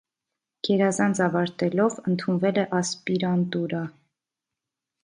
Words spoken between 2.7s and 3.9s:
ասպիանտուրա։